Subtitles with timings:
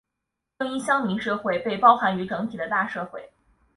[0.57, 3.29] 正因乡民社会被包含于整体的大社会。